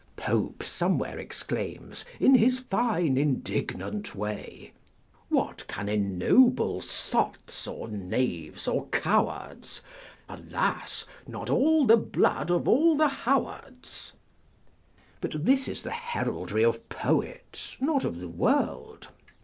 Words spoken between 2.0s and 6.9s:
in his fine indignant way, What can ennoble